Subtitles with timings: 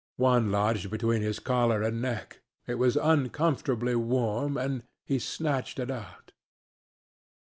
[0.17, 5.91] One lodged between his collar and neck; it was uncomfortably warm and he snatched it
[5.91, 6.31] out.